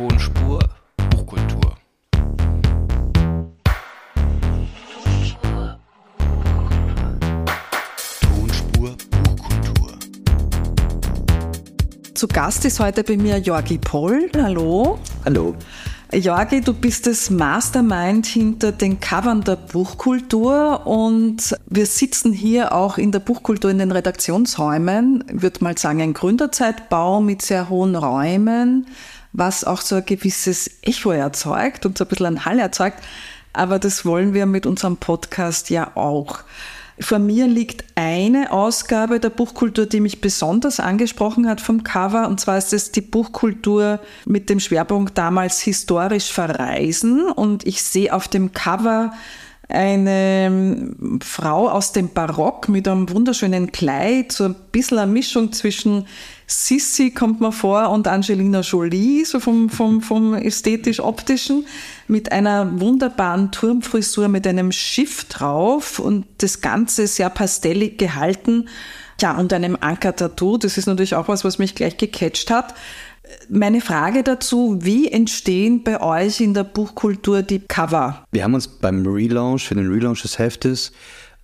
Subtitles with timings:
[0.00, 0.60] Tonspur
[1.10, 1.74] Buchkultur.
[8.22, 9.98] Tonspur Buchkultur.
[12.14, 14.30] Zu Gast ist heute bei mir Jorgi Poll.
[14.34, 14.98] Hallo.
[15.26, 15.54] Hallo.
[16.12, 22.98] Jorgi, du bist das Mastermind hinter den Covern der Buchkultur und wir sitzen hier auch
[22.98, 25.24] in der Buchkultur in den Redaktionsräumen.
[25.32, 28.86] Ich würde mal sagen, ein Gründerzeitbau mit sehr hohen Räumen,
[29.32, 32.98] was auch so ein gewisses Echo erzeugt und so ein bisschen ein Hall erzeugt.
[33.52, 36.40] Aber das wollen wir mit unserem Podcast ja auch.
[37.02, 42.28] Vor mir liegt eine Ausgabe der Buchkultur, die mich besonders angesprochen hat vom Cover.
[42.28, 47.30] Und zwar ist es die Buchkultur mit dem Schwerpunkt damals historisch verreisen.
[47.30, 49.12] Und ich sehe auf dem Cover
[49.70, 56.06] eine Frau aus dem Barock mit einem wunderschönen Kleid, so ein bisschen eine Mischung zwischen
[56.46, 61.64] Sissi kommt mir vor und Angelina Jolie, so vom, vom, vom ästhetisch-optischen,
[62.08, 68.68] mit einer wunderbaren Turmfrisur mit einem Schiff drauf und das Ganze sehr pastellig gehalten.
[69.20, 70.56] Ja, und einem Anker-Tattoo.
[70.56, 72.74] Das ist natürlich auch was, was mich gleich gecatcht hat.
[73.48, 78.24] Meine Frage dazu, wie entstehen bei euch in der Buchkultur die Cover?
[78.32, 80.92] Wir haben uns beim Relaunch, für den Relaunch des Heftes,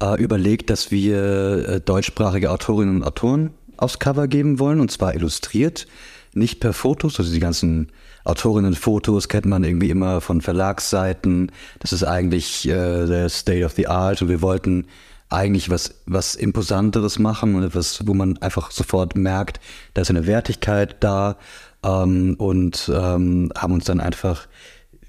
[0.02, 5.14] äh, überlegt, dass wir äh, deutschsprachige Autorinnen und Autoren aufs Cover geben wollen, und zwar
[5.14, 5.86] illustriert,
[6.34, 7.18] nicht per Fotos.
[7.18, 7.88] Also die ganzen
[8.24, 11.52] Autorinnen-Fotos kennt man irgendwie immer von Verlagsseiten.
[11.78, 14.86] Das ist eigentlich äh, der State of the Art und wir wollten
[15.28, 19.60] eigentlich was, was Imposanteres machen und etwas, wo man einfach sofort merkt,
[19.94, 21.36] da ist eine Wertigkeit da
[21.86, 24.48] ähm, und ähm, haben uns dann einfach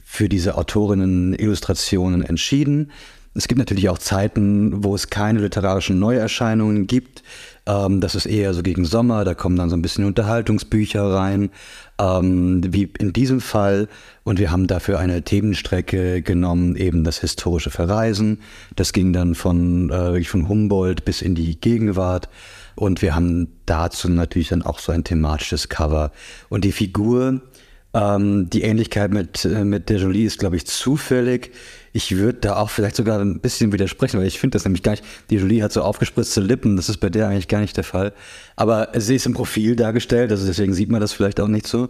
[0.05, 2.91] für diese Autorinnen-Illustrationen entschieden.
[3.33, 7.21] Es gibt natürlich auch Zeiten, wo es keine literarischen Neuerscheinungen gibt.
[7.67, 11.51] Ähm, das ist eher so gegen Sommer, da kommen dann so ein bisschen Unterhaltungsbücher rein,
[11.99, 13.89] ähm, wie in diesem Fall.
[14.23, 18.39] Und wir haben dafür eine Themenstrecke genommen, eben das historische Verreisen.
[18.75, 22.29] Das ging dann von, äh, von Humboldt bis in die Gegenwart.
[22.77, 26.11] Und wir haben dazu natürlich dann auch so ein thematisches Cover.
[26.47, 27.41] Und die Figur,
[27.95, 31.51] ähm, die Ähnlichkeit mit, äh, mit der Jolie ist, glaube ich, zufällig.
[31.91, 34.91] Ich würde da auch vielleicht sogar ein bisschen widersprechen, weil ich finde das nämlich gar
[34.91, 35.03] nicht.
[35.31, 38.13] Die Jolie hat so aufgespritzte Lippen, das ist bei der eigentlich gar nicht der Fall.
[38.55, 41.89] Aber sie ist im Profil dargestellt, also deswegen sieht man das vielleicht auch nicht so.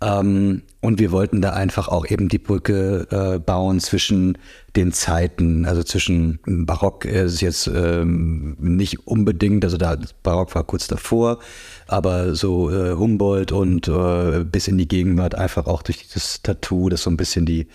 [0.00, 4.38] Ähm, und wir wollten da einfach auch eben die Brücke äh, bauen zwischen
[4.76, 10.86] den Zeiten, also zwischen Barock ist jetzt ähm, nicht unbedingt, also da Barock war kurz
[10.86, 11.40] davor,
[11.88, 16.88] aber so äh, Humboldt und äh, bis in die Gegenwart einfach auch durch dieses Tattoo,
[16.88, 17.66] das so ein bisschen die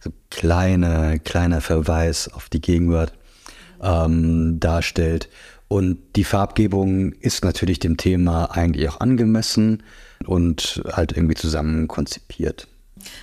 [0.00, 3.12] so kleine, kleiner Verweis auf die Gegenwart
[3.82, 5.28] ähm, darstellt.
[5.68, 9.82] Und die Farbgebung ist natürlich dem Thema eigentlich auch angemessen
[10.24, 12.68] und halt irgendwie zusammen konzipiert.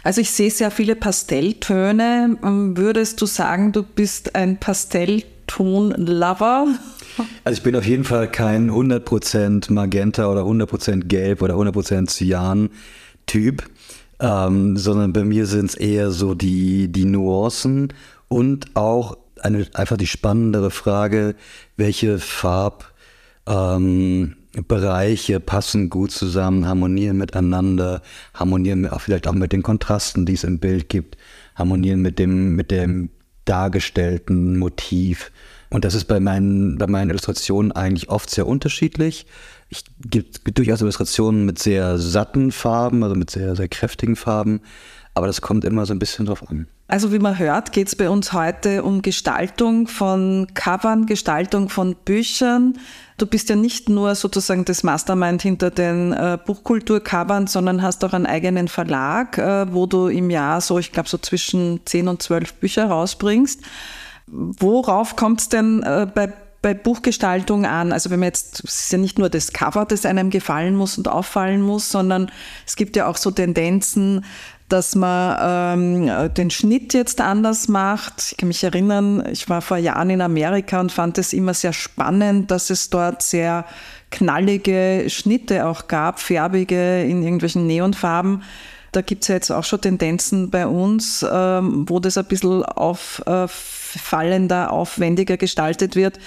[0.03, 2.37] Also ich sehe sehr viele Pastelltöne.
[2.43, 6.67] Ähm, würdest du sagen, du bist ein Pastellton-Lover?
[7.43, 13.63] Also ich bin auf jeden Fall kein 100% Magenta oder 100% Gelb oder 100% Cyan-Typ,
[14.19, 17.93] ähm, sondern bei mir sind es eher so die, die Nuancen
[18.29, 21.35] und auch eine, einfach die spannendere Frage,
[21.77, 22.91] welche Farb...
[23.45, 24.37] Ähm,
[24.67, 28.01] Bereiche passen gut zusammen, harmonieren miteinander,
[28.33, 31.17] harmonieren auch vielleicht auch mit den Kontrasten, die es im Bild gibt,
[31.55, 33.09] harmonieren mit dem, mit dem
[33.45, 35.31] dargestellten Motiv.
[35.69, 39.25] Und das ist bei meinen, bei meinen Illustrationen eigentlich oft sehr unterschiedlich.
[39.69, 44.61] Ich gibt durchaus Illustrationen mit sehr satten Farben, also mit sehr, sehr kräftigen Farben.
[45.15, 46.67] Aber das kommt immer so ein bisschen drauf an.
[46.93, 51.95] Also wie man hört, geht es bei uns heute um Gestaltung von Covern, Gestaltung von
[51.95, 52.77] Büchern.
[53.17, 58.13] Du bist ja nicht nur sozusagen das Mastermind hinter den äh, Buchkultur-Covern, sondern hast auch
[58.13, 62.21] einen eigenen Verlag, äh, wo du im Jahr so, ich glaube, so zwischen 10 und
[62.21, 63.61] 12 Bücher rausbringst.
[64.27, 66.31] Worauf kommt es denn äh, bei
[66.63, 67.91] bei Buchgestaltung an?
[67.91, 70.97] Also wenn man jetzt, es ist ja nicht nur das Cover, das einem gefallen muss
[70.97, 72.31] und auffallen muss, sondern
[72.65, 74.25] es gibt ja auch so Tendenzen,
[74.73, 75.37] dass man
[75.79, 78.31] ähm, den Schnitt jetzt anders macht.
[78.31, 81.73] Ich kann mich erinnern, ich war vor Jahren in Amerika und fand es immer sehr
[81.73, 83.65] spannend, dass es dort sehr
[84.09, 88.41] knallige Schnitte auch gab, färbige in irgendwelchen Neonfarben.
[88.91, 92.63] Da gibt es ja jetzt auch schon Tendenzen bei uns, ähm, wo das ein bisschen
[92.63, 93.11] auffallender,
[94.71, 96.17] aufwendiger gestaltet wird.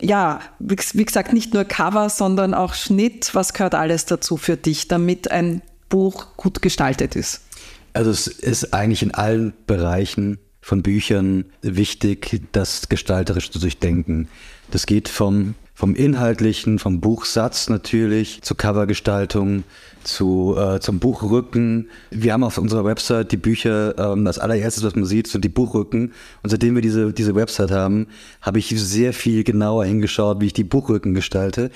[0.00, 3.32] Ja, wie, wie gesagt, nicht nur Cover, sondern auch Schnitt.
[3.32, 7.42] Was gehört alles dazu für dich, damit ein Buch gut gestaltet ist?
[7.92, 14.28] Also es ist eigentlich in allen Bereichen von Büchern wichtig, das gestalterisch zu durchdenken.
[14.70, 19.64] Das geht vom vom Inhaltlichen, vom Buchsatz natürlich, zur Covergestaltung,
[20.04, 21.88] zu, äh, zum Buchrücken.
[22.10, 25.48] Wir haben auf unserer Website die Bücher, ähm, das allererstes, was man sieht, sind die
[25.48, 26.12] Buchrücken.
[26.42, 28.06] Und seitdem wir diese, diese Website haben,
[28.40, 31.70] habe ich sehr viel genauer hingeschaut, wie ich die Buchrücken gestalte.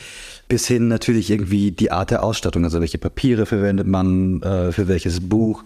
[0.48, 4.88] Bis hin natürlich irgendwie die Art der Ausstattung, also welche Papiere verwendet man äh, für
[4.88, 5.64] welches Buch.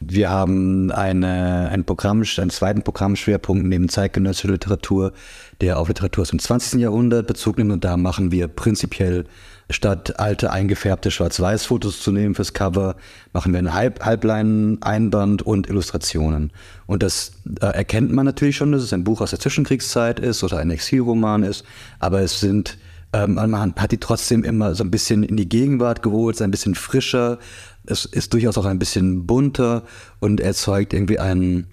[0.00, 5.12] Wir haben eine, ein Programm, einen zweiten Programmschwerpunkt neben zeitgenössischer Literatur,
[5.60, 6.80] der auf Literatur aus dem 20.
[6.80, 7.72] Jahrhundert Bezug nimmt.
[7.72, 9.26] Und da machen wir prinzipiell
[9.72, 12.96] statt alte eingefärbte Schwarz-Weiß-Fotos zu nehmen fürs Cover,
[13.32, 16.52] machen wir einen Halb Halbleinen-Einband und Illustrationen.
[16.86, 20.44] Und das äh, erkennt man natürlich schon, dass es ein Buch aus der Zwischenkriegszeit ist
[20.44, 21.64] oder ein Exilroman ist,
[21.98, 22.78] aber es sind
[23.12, 26.74] ähm, man hat die trotzdem immer so ein bisschen in die Gegenwart geholt, ein bisschen
[26.74, 27.38] frischer.
[27.84, 29.82] Es ist durchaus auch ein bisschen bunter
[30.18, 31.66] und erzeugt irgendwie einen,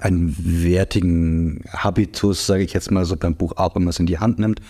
[0.00, 4.06] einen wertigen Habitus, sage ich jetzt mal so beim Buch auch, wenn man es in
[4.06, 4.60] die Hand nimmt.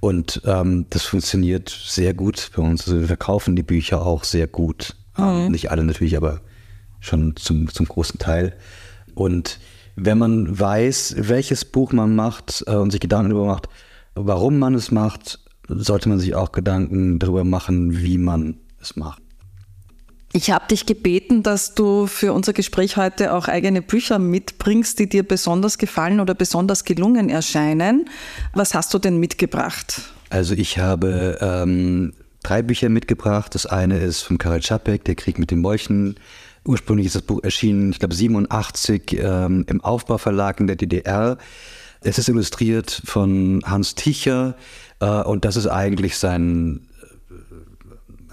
[0.00, 2.86] Und ähm, das funktioniert sehr gut bei uns.
[2.86, 4.96] Also wir verkaufen die Bücher auch sehr gut.
[5.16, 5.48] Mhm.
[5.50, 6.40] Nicht alle natürlich, aber
[7.00, 8.56] schon zum, zum großen Teil.
[9.14, 9.58] Und
[9.96, 13.68] wenn man weiß, welches Buch man macht äh, und sich Gedanken darüber macht,
[14.14, 15.38] warum man es macht,
[15.68, 19.21] sollte man sich auch Gedanken darüber machen, wie man es macht.
[20.34, 25.06] Ich habe dich gebeten, dass du für unser Gespräch heute auch eigene Bücher mitbringst, die
[25.06, 28.08] dir besonders gefallen oder besonders gelungen erscheinen.
[28.54, 30.00] Was hast du denn mitgebracht?
[30.30, 33.54] Also ich habe ähm, drei Bücher mitgebracht.
[33.54, 36.16] Das eine ist von Karel Čapek, Der Krieg mit den Molchen.
[36.64, 41.36] Ursprünglich ist das Buch erschienen, ich glaube 87 ähm, im Aufbauverlag in der DDR.
[42.00, 44.56] Es ist illustriert von Hans Ticher
[45.00, 46.80] äh, und das ist eigentlich sein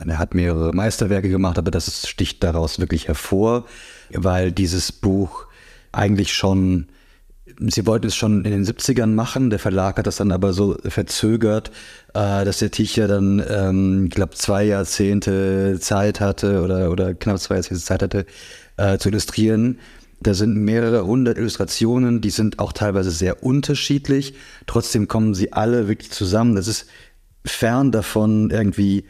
[0.08, 3.66] er hat mehrere Meisterwerke gemacht, aber das sticht daraus wirklich hervor,
[4.12, 5.46] weil dieses Buch
[5.92, 6.88] eigentlich schon,
[7.60, 10.78] sie wollten es schon in den 70ern machen, der Verlag hat das dann aber so
[10.86, 11.72] verzögert,
[12.14, 17.40] äh, dass der Ticher dann, ähm, ich glaube, zwei Jahrzehnte Zeit hatte oder, oder knapp
[17.40, 18.26] zwei Jahrzehnte Zeit hatte,
[18.78, 19.80] äh, zu illustrieren.
[20.22, 24.34] Da sind mehrere hundert Illustrationen, die sind auch teilweise sehr unterschiedlich.
[24.68, 26.56] Trotzdem kommen sie alle wirklich zusammen.
[26.56, 26.88] Das ist
[27.46, 29.06] fern davon, irgendwie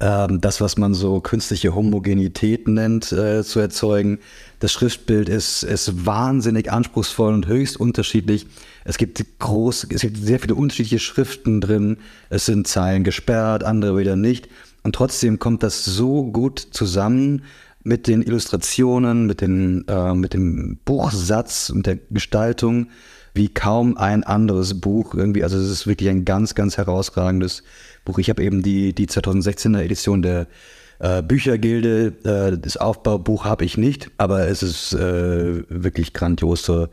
[0.00, 4.18] das, was man so künstliche Homogenität nennt, äh, zu erzeugen.
[4.58, 8.46] Das Schriftbild ist, ist wahnsinnig anspruchsvoll und höchst unterschiedlich.
[8.84, 11.98] Es gibt groß, es gibt sehr viele unterschiedliche Schriften drin.
[12.30, 14.48] Es sind Zeilen gesperrt, andere wieder nicht.
[14.82, 17.42] Und trotzdem kommt das so gut zusammen
[17.82, 22.88] mit den Illustrationen, mit, den, äh, mit dem Buchsatz und der Gestaltung
[23.34, 25.44] wie kaum ein anderes Buch irgendwie.
[25.44, 27.62] Also es ist wirklich ein ganz, ganz herausragendes
[28.04, 28.18] Buch.
[28.18, 30.46] Ich habe eben die, die 2016er Edition der
[30.98, 32.12] äh, Büchergilde.
[32.24, 36.88] Äh, das Aufbaubuch habe ich nicht, aber es ist äh, wirklich grandios, so, ähm,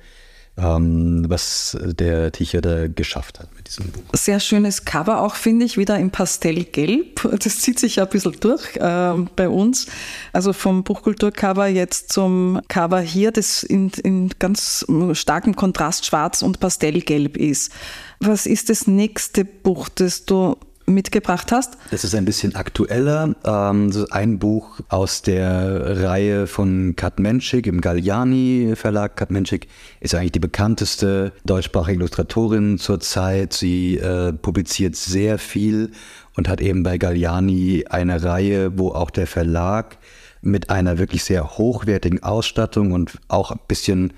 [0.59, 4.01] was der Ticher da geschafft hat mit diesem Buch.
[4.13, 7.21] Sehr schönes Cover auch, finde ich, wieder im Pastellgelb.
[7.47, 9.85] Das zieht sich ja ein bisschen durch äh, bei uns.
[10.33, 16.59] Also vom Buchkulturcover jetzt zum Cover hier, das in, in ganz starkem Kontrast schwarz und
[16.59, 17.71] Pastellgelb ist.
[18.19, 20.57] Was ist das nächste Buch, das du
[20.87, 21.77] mitgebracht hast?
[21.91, 23.35] Das ist ein bisschen aktueller.
[23.45, 29.17] Ähm, ein Buch aus der Reihe von Kat Menschik im Galliani Verlag.
[29.17, 29.67] Kat Menschik
[29.99, 33.53] ist eigentlich die bekannteste deutschsprachige Illustratorin zurzeit.
[33.53, 35.91] Sie äh, publiziert sehr viel
[36.35, 39.97] und hat eben bei Galliani eine Reihe, wo auch der Verlag
[40.41, 44.13] mit einer wirklich sehr hochwertigen Ausstattung und auch ein bisschen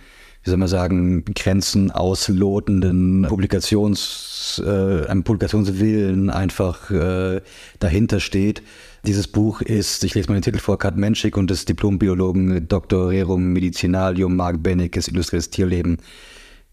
[0.50, 7.42] wie soll man sagen, Grenzen auslotenden Publikations, äh, einem Publikationswillen einfach äh,
[7.78, 8.64] dahinter steht.
[9.06, 13.10] Dieses Buch ist, ich lese mal den Titel vor, Kat Menschik und des Diplombiologen Dr.
[13.10, 15.98] Rerum Medicinalium Mark Bennickes Illustriertes Tierleben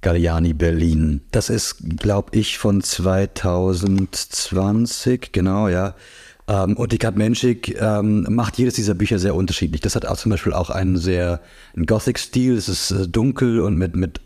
[0.00, 1.21] Galliani Berlin.
[1.30, 5.95] Das ist, glaube ich, von 2020, genau, ja.
[6.49, 9.81] Ähm, und die Menschik ähm, macht jedes dieser Bücher sehr unterschiedlich.
[9.81, 11.41] Das hat auch zum Beispiel auch einen sehr
[11.75, 12.57] Gothic-Stil.
[12.57, 14.21] Es ist äh, dunkel und mit, mit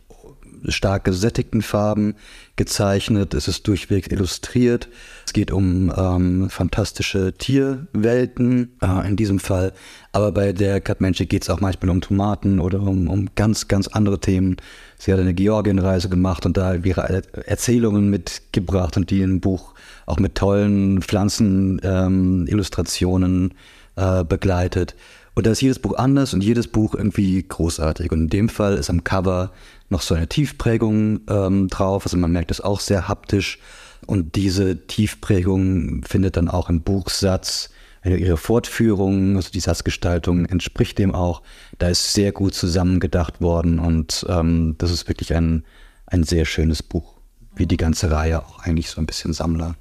[0.68, 2.14] stark gesättigten Farben
[2.56, 3.34] gezeichnet.
[3.34, 4.88] Es ist durchweg illustriert.
[5.26, 9.72] Es geht um ähm, fantastische Tierwelten äh, in diesem Fall.
[10.12, 13.68] Aber bei der Kat Menschik geht es auch manchmal um Tomaten oder um, um ganz,
[13.68, 14.56] ganz andere Themen.
[14.98, 19.74] Sie hat eine Georgienreise gemacht und da ihre Erzählungen mitgebracht und die im Buch
[20.06, 23.54] auch mit tollen Pflanzenillustrationen
[23.96, 24.96] ähm, äh, begleitet.
[25.34, 28.12] Und da ist jedes Buch anders und jedes Buch irgendwie großartig.
[28.12, 29.52] Und in dem Fall ist am Cover
[29.88, 32.04] noch so eine Tiefprägung ähm, drauf.
[32.04, 33.58] Also man merkt es auch sehr haptisch.
[34.06, 37.70] Und diese Tiefprägung findet dann auch im Buchsatz
[38.04, 41.42] ihre Fortführung, also die Satzgestaltung entspricht dem auch.
[41.78, 45.64] Da ist sehr gut zusammengedacht worden und ähm, das ist wirklich ein,
[46.06, 47.16] ein sehr schönes Buch.
[47.54, 49.76] Wie die ganze Reihe auch eigentlich so ein bisschen Sammler.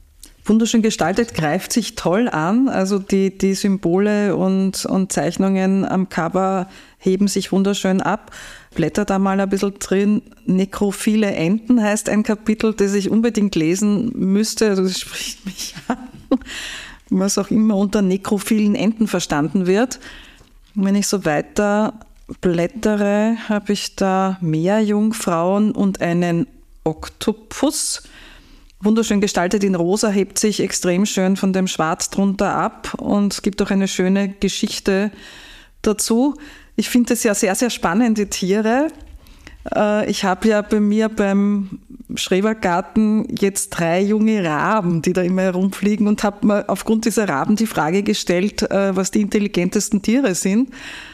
[0.50, 2.68] Wunderschön gestaltet, greift sich toll an.
[2.68, 8.32] Also die, die Symbole und, und Zeichnungen am Cover heben sich wunderschön ab.
[8.76, 10.22] Blätter da mal ein bisschen drin.
[10.46, 14.70] Nekrophile Enten heißt ein Kapitel, das ich unbedingt lesen müsste.
[14.70, 15.98] Also das spricht mich an.
[17.10, 20.00] Was auch immer unter nekrophilen Enten verstanden wird.
[20.76, 21.94] Wenn ich so weiter
[22.42, 26.48] blättere, habe ich da Meerjungfrauen und einen
[26.84, 28.04] Oktopus.
[28.82, 33.62] Wunderschön gestaltet in rosa, hebt sich extrem schön von dem Schwarz drunter ab und gibt
[33.62, 35.12] auch eine schöne Geschichte
[35.82, 36.36] dazu.
[36.78, 38.88] Ich finde es ja sehr, sehr spannende Tiere.
[39.76, 41.80] Äh, ich habe ja bei mir beim
[42.16, 47.58] Schrebergarten jetzt drei junge Raben, die da immer herumfliegen und habe mir aufgrund dieser Raben
[47.58, 50.70] die Frage gestellt, äh, was die intelligentesten Tiere sind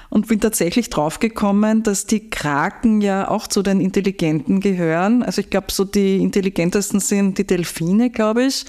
[0.09, 5.24] und bin tatsächlich draufgekommen, dass die Kraken ja auch zu den Intelligenten gehören.
[5.24, 8.65] Also ich glaube, so die intelligentesten sind die Delfine, glaube ich.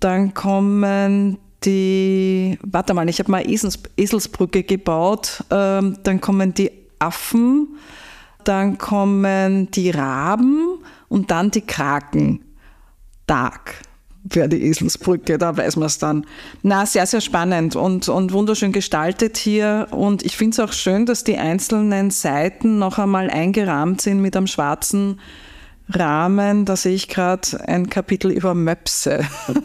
[0.00, 5.44] Dann kommen die, warte mal, ich habe mal Esels, Eselsbrücke gebaut.
[5.50, 7.76] Ähm, dann kommen die Affen,
[8.44, 12.44] dann kommen die Raben und dann die Kraken.
[13.26, 13.74] Dark
[14.30, 16.26] wäre die Eselsbrücke, da weiß man es dann.
[16.62, 19.88] Na, sehr, sehr spannend und, und wunderschön gestaltet hier.
[19.90, 24.36] Und ich finde es auch schön, dass die einzelnen Seiten noch einmal eingerahmt sind mit
[24.36, 25.20] einem schwarzen
[25.88, 26.64] Rahmen.
[26.64, 29.20] Da sehe ich gerade ein Kapitel über Möpse.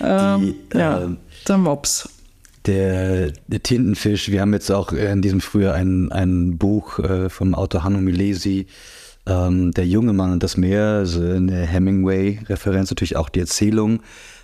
[0.00, 1.08] ähm, ja, äh,
[1.48, 2.08] der Mops.
[2.66, 7.54] Der, der, Tintenfisch, wir haben jetzt auch in diesem Frühjahr ein, ein Buch äh, vom
[7.54, 8.66] Autor Hanno Milesi
[9.30, 14.00] ähm, der junge Mann und das Meer, also eine Hemingway-Referenz, natürlich auch die Erzählung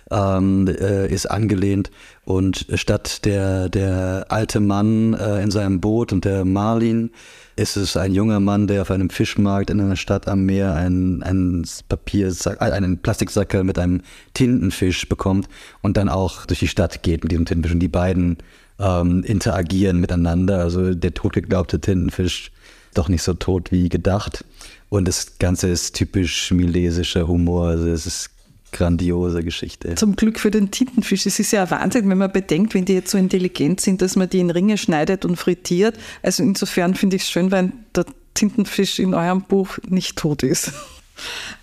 [0.09, 1.91] ähm, äh, ist angelehnt.
[2.23, 7.11] Und statt der, der alte Mann äh, in seinem Boot und der Marlin
[7.55, 11.23] ist es ein junger Mann, der auf einem Fischmarkt in einer Stadt am Meer einen,
[11.23, 14.01] einen Papiersack, äh, einen Plastiksackel mit einem
[14.33, 15.49] Tintenfisch bekommt
[15.81, 17.73] und dann auch durch die Stadt geht mit diesem Tintenfisch.
[17.73, 18.37] Und die beiden
[18.79, 20.59] ähm, interagieren miteinander.
[20.59, 22.51] Also der totgeglaubte Tintenfisch
[22.97, 24.43] doch nicht so tot wie gedacht.
[24.89, 27.67] Und das Ganze ist typisch milesischer Humor.
[27.67, 28.29] Also es ist
[28.71, 29.95] grandiose Geschichte.
[29.95, 31.25] Zum Glück für den Tintenfisch.
[31.25, 34.15] Es ist ja ein Wahnsinn, wenn man bedenkt, wenn die jetzt so intelligent sind, dass
[34.15, 35.97] man die in Ringe schneidet und frittiert.
[36.21, 40.71] Also insofern finde ich es schön, wenn der Tintenfisch in eurem Buch nicht tot ist.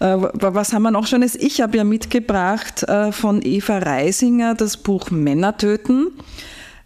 [0.01, 1.37] Äh, was haben wir noch Schönes?
[1.37, 6.09] Ich habe ja mitgebracht äh, von Eva Reisinger das Buch Männer töten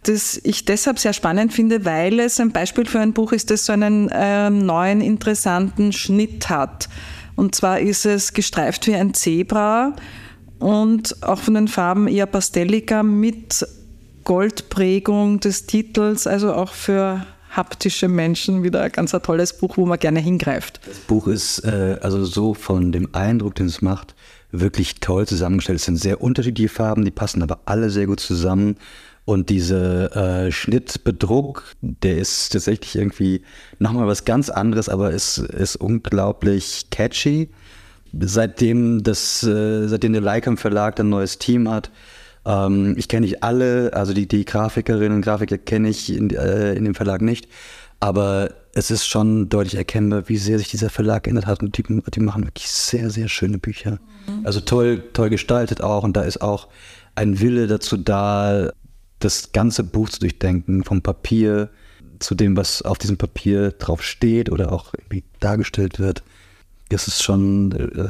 [0.03, 3.65] das ich deshalb sehr spannend finde, weil es ein Beispiel für ein Buch ist, das
[3.65, 6.87] so einen äh, neuen, interessanten Schnitt hat.
[7.35, 9.95] Und zwar ist es gestreift wie ein Zebra
[10.59, 13.65] und auch von den Farben eher pastelliger mit
[14.23, 19.99] Goldprägung des Titels, also auch für haptische Menschen wieder ein ganz tolles Buch, wo man
[19.99, 20.79] gerne hingreift.
[20.85, 24.15] Das Buch ist äh, also so von dem Eindruck, den es macht,
[24.51, 25.79] wirklich toll zusammengestellt.
[25.79, 28.77] Es sind sehr unterschiedliche Farben, die passen aber alle sehr gut zusammen.
[29.25, 33.43] Und dieser äh, Schnittbedruck, der ist tatsächlich irgendwie
[33.77, 37.49] nochmal was ganz anderes, aber ist, ist unglaublich catchy.
[38.19, 41.91] Seitdem, das, äh, seitdem der Lycam Verlag ein neues Team hat,
[42.49, 46.73] ähm, ich kenne nicht alle, also die, die Grafikerinnen und Grafiker kenne ich in, äh,
[46.73, 47.47] in dem Verlag nicht,
[47.99, 51.61] aber es ist schon deutlich erkennbar, wie sehr sich dieser Verlag geändert hat.
[51.61, 53.99] Und die, die machen wirklich sehr, sehr schöne Bücher.
[54.27, 54.45] Mhm.
[54.45, 56.03] Also toll, toll gestaltet auch.
[56.03, 56.69] Und da ist auch
[57.15, 58.71] ein Wille dazu da,
[59.19, 61.69] das ganze Buch zu durchdenken, vom Papier
[62.19, 66.23] zu dem, was auf diesem Papier drauf steht oder auch irgendwie dargestellt wird.
[66.89, 68.07] Das ist schon, äh,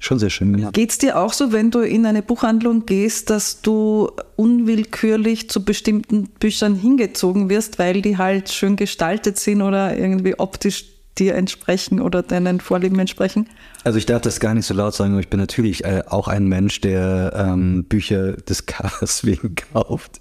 [0.00, 0.74] schon sehr schön gemacht.
[0.74, 5.64] Geht es dir auch so, wenn du in eine Buchhandlung gehst, dass du unwillkürlich zu
[5.64, 10.86] bestimmten Büchern hingezogen wirst, weil die halt schön gestaltet sind oder irgendwie optisch
[11.18, 13.48] dir entsprechen oder deinen Vorlieben entsprechen?
[13.84, 16.28] Also ich darf das gar nicht so laut sagen, aber ich bin natürlich äh, auch
[16.28, 20.20] ein Mensch, der ähm, Bücher des Covers wegen kauft.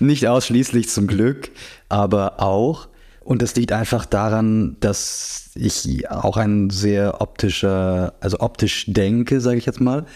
[0.00, 1.50] Nicht ausschließlich zum Glück,
[1.88, 2.89] aber auch.
[3.22, 9.58] Und das liegt einfach daran, dass ich auch ein sehr optischer, also optisch denke, sage
[9.58, 10.06] ich jetzt mal.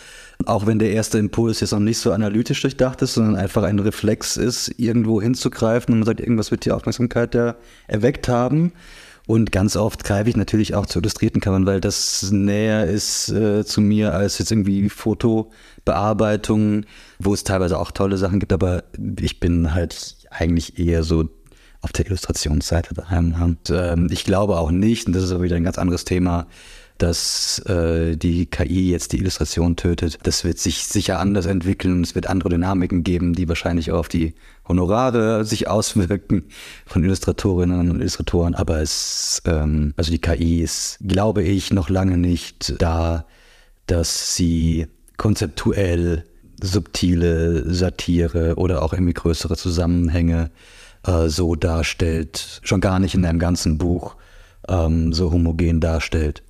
[0.47, 3.79] Auch wenn der erste Impuls jetzt noch nicht so analytisch durchdacht ist, sondern einfach ein
[3.79, 7.57] Reflex ist, irgendwo hinzugreifen und man sagt, irgendwas wird die Aufmerksamkeit ja
[7.87, 8.73] erweckt haben.
[9.27, 13.65] Und ganz oft greife ich natürlich auch zu illustrierten Covern, weil das näher ist äh,
[13.65, 16.85] zu mir als jetzt irgendwie Fotobearbeitungen,
[17.19, 18.85] wo es teilweise auch tolle Sachen gibt, aber
[19.19, 21.31] ich bin halt eigentlich eher so
[21.85, 23.35] auf der Illustrationsseite daheim.
[23.41, 26.47] Und ähm, ich glaube auch nicht, und das ist aber wieder ein ganz anderes Thema,
[26.99, 30.19] dass äh, die KI jetzt die Illustration tötet.
[30.23, 32.03] Das wird sich sicher anders entwickeln.
[32.03, 34.35] Es wird andere Dynamiken geben, die wahrscheinlich auch auf die
[34.67, 36.45] Honorare sich auswirken
[36.87, 38.55] von Illustratorinnen und Illustratoren.
[38.55, 43.27] Aber es, ähm, also die KI ist, glaube ich, noch lange nicht da,
[43.87, 44.87] dass sie
[45.17, 46.25] konzeptuell
[46.63, 50.51] subtile Satire oder auch irgendwie größere Zusammenhänge
[51.05, 54.17] äh, so darstellt, schon gar nicht in einem ganzen Buch
[54.69, 56.43] ähm, so homogen darstellt,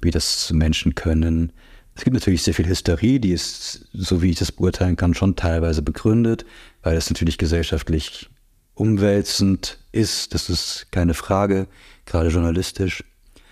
[0.00, 1.52] wie das Menschen können.
[1.94, 5.36] Es gibt natürlich sehr viel Hysterie, die ist, so wie ich das beurteilen kann, schon
[5.36, 6.44] teilweise begründet,
[6.82, 8.30] weil es natürlich gesellschaftlich
[8.74, 11.66] umwälzend ist, das ist keine Frage,
[12.06, 13.02] gerade journalistisch.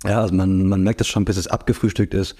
[0.05, 2.37] Ja, also man, man merkt das schon, bis es abgefrühstückt ist.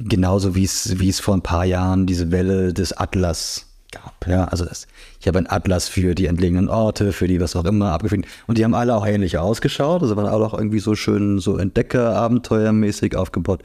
[0.00, 4.26] Genauso wie es, wie es vor ein paar Jahren diese Welle des Atlas gab.
[4.26, 4.88] Ja, also das,
[5.20, 8.34] ich habe einen Atlas für die entlegenen Orte, für die was auch immer abgefrühstückt.
[8.48, 10.02] Und die haben alle auch ähnlich ausgeschaut.
[10.02, 13.62] Also waren alle auch irgendwie so schön, so Entdecker-Abenteuermäßig aufgebaut.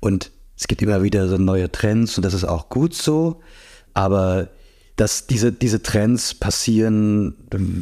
[0.00, 3.40] Und es gibt immer wieder so neue Trends und das ist auch gut so.
[3.92, 4.48] Aber
[4.96, 7.34] dass diese, diese Trends passieren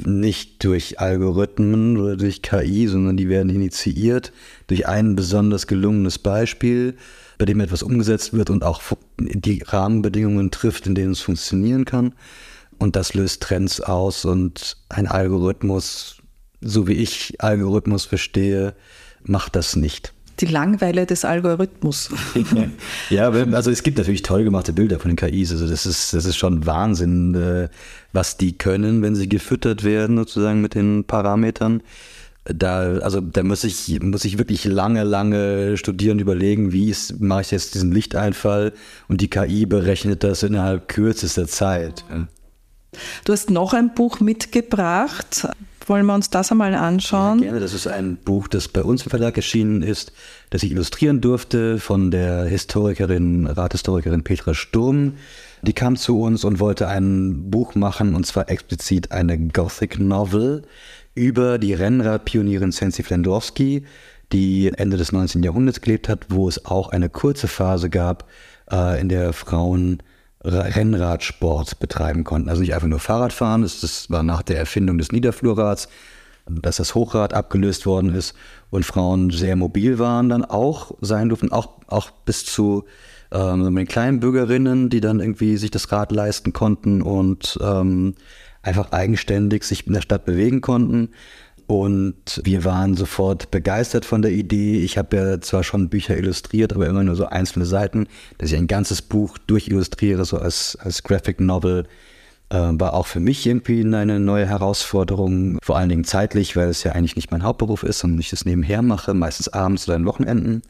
[0.07, 4.33] nicht durch Algorithmen oder durch KI, sondern die werden initiiert
[4.67, 6.97] durch ein besonders gelungenes Beispiel,
[7.37, 8.81] bei dem etwas umgesetzt wird und auch
[9.19, 12.15] die Rahmenbedingungen trifft, in denen es funktionieren kann.
[12.79, 16.17] Und das löst Trends aus und ein Algorithmus,
[16.63, 18.75] so wie ich Algorithmus verstehe,
[19.25, 22.11] macht das nicht die Langweile des Algorithmus.
[23.11, 25.53] ja, also es gibt natürlich toll gemachte Bilder von den KIs.
[25.53, 27.69] Also das ist, das ist schon Wahnsinn, äh,
[28.13, 31.83] was die können, wenn sie gefüttert werden, sozusagen mit den Parametern.
[32.45, 37.43] Da, also da muss ich, muss ich wirklich lange, lange studieren, überlegen, wie ist, mache
[37.43, 38.73] ich jetzt diesen Lichteinfall
[39.07, 42.05] und die KI berechnet das innerhalb kürzester Zeit.
[43.25, 45.47] Du hast noch ein Buch mitgebracht.
[45.87, 47.39] Wollen wir uns das einmal anschauen?
[47.39, 47.61] Ja, gerne.
[47.61, 50.13] Das ist ein Buch, das bei uns im Verlag erschienen ist,
[50.51, 55.15] das ich illustrieren durfte von der Historikerin, Rathistorikerin Petra Sturm.
[55.63, 60.63] Die kam zu uns und wollte ein Buch machen, und zwar explizit eine Gothic Novel
[61.15, 63.85] über die Rennradpionierin Sensi Flendowski,
[64.33, 65.43] die Ende des 19.
[65.43, 68.29] Jahrhunderts gelebt hat, wo es auch eine kurze Phase gab,
[68.71, 70.03] äh, in der Frauen
[70.45, 72.49] Rennradsport betreiben konnten.
[72.49, 75.89] Also nicht einfach nur Fahrradfahren, das, das war nach der Erfindung des Niederflurrads,
[76.49, 78.35] dass das Hochrad abgelöst worden ist
[78.71, 82.85] und Frauen sehr mobil waren, dann auch sein durften, auch, auch bis zu
[83.31, 88.15] ähm, den kleinen Bürgerinnen, die dann irgendwie sich das Rad leisten konnten und ähm,
[88.63, 91.11] einfach eigenständig sich in der Stadt bewegen konnten.
[91.73, 94.85] Und wir waren sofort begeistert von der Idee.
[94.85, 98.59] Ich habe ja zwar schon Bücher illustriert, aber immer nur so einzelne Seiten, dass ich
[98.59, 101.85] ein ganzes Buch durchillustriere, so als, als Graphic Novel,
[102.51, 106.85] äh, war auch für mich irgendwie eine neue Herausforderung, vor allen Dingen zeitlich, weil es
[106.85, 110.05] ja eigentlich nicht mein Hauptberuf ist und ich das nebenher mache, meistens abends oder an
[110.05, 110.61] Wochenenden.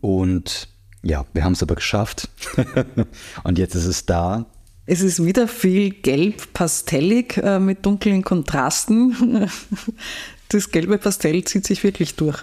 [0.00, 0.66] Und
[1.02, 2.28] ja, wir haben es aber geschafft.
[3.44, 4.46] und jetzt ist es da.
[4.84, 9.48] Es ist wieder viel gelb pastellig äh, mit dunklen Kontrasten.
[10.50, 12.42] Das gelbe Pastell zieht sich wirklich durch.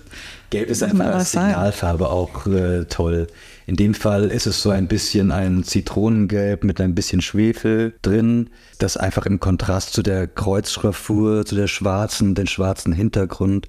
[0.49, 3.27] Gelb ist einfach als Signalfarbe auch äh, toll.
[3.65, 8.49] In dem Fall ist es so ein bisschen ein Zitronengelb mit ein bisschen Schwefel drin,
[8.79, 13.67] das einfach im Kontrast zu der Kreuzschraffur, zu der schwarzen, den schwarzen Hintergrund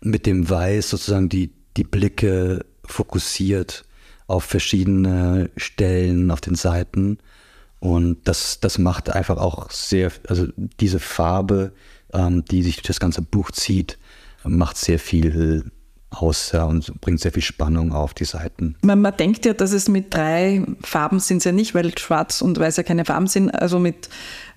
[0.00, 3.84] mit dem Weiß sozusagen die, die Blicke fokussiert
[4.28, 7.18] auf verschiedene Stellen auf den Seiten.
[7.80, 10.46] Und das, das macht einfach auch sehr, also
[10.78, 11.72] diese Farbe,
[12.12, 13.98] ähm, die sich durch das ganze Buch zieht,
[14.44, 15.70] macht sehr viel
[16.10, 18.76] aus ja, und bringt sehr viel Spannung auf die Seiten.
[18.82, 22.42] Man, man denkt ja, dass es mit drei Farben sind es ja nicht, weil schwarz
[22.42, 24.08] und weiß ja keine Farben sind, also mit,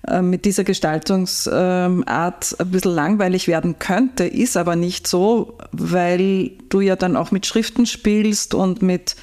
[0.08, 6.80] äh, mit dieser Gestaltungsart ein bisschen langweilig werden könnte, ist aber nicht so, weil du
[6.80, 9.14] ja dann auch mit Schriften spielst und mit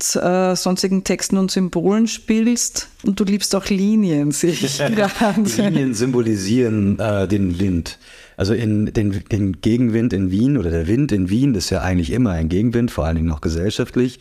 [0.00, 4.78] äh, sonstigen Texten und Symbolen spielst und du liebst auch Linien, sehe ich
[5.56, 7.98] Linien symbolisieren äh, den Wind.
[8.36, 12.12] Also in den, den Gegenwind in Wien oder der Wind in Wien ist ja eigentlich
[12.12, 14.20] immer ein Gegenwind, vor allen Dingen noch gesellschaftlich.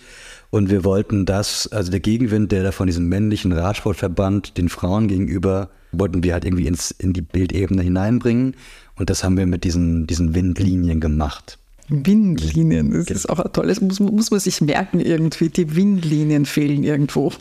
[0.50, 5.08] Und wir wollten das, also der Gegenwind, der da von diesem männlichen Radsportverband den Frauen
[5.08, 8.56] gegenüber, wollten wir halt irgendwie ins, in die Bildebene hineinbringen.
[8.96, 11.60] Und das haben wir mit diesen, diesen Windlinien gemacht.
[11.89, 16.84] Windlinien, das ist auch ein tolles, muss, muss man sich merken irgendwie, die Windlinien fehlen
[16.84, 17.32] irgendwo.